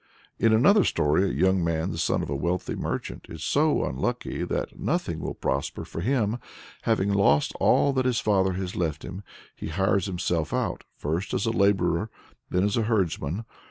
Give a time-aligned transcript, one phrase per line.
[0.39, 4.43] In another story a young man, the son of a wealthy merchant, is so unlucky
[4.43, 6.39] that nothing will prosper with him.
[6.81, 9.21] Having lost all that his father has left him,
[9.55, 12.09] he hires himself out, first as a laborer,
[12.49, 13.45] then as a herdsman.